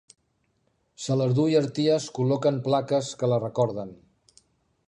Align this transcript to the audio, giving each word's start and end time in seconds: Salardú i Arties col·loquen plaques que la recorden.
Salardú 1.07 1.45
i 1.51 1.59
Arties 1.59 2.09
col·loquen 2.19 2.57
plaques 2.69 3.15
que 3.21 3.33
la 3.35 3.43
recorden. 3.45 3.97